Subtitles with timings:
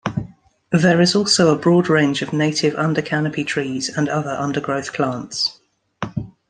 [0.71, 5.59] There is also a broad range of native undercanopy trees and other undergrowth plants.